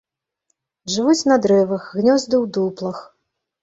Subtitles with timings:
[0.95, 3.09] Жывуць на дрэвах, гнёзды ў дуплах.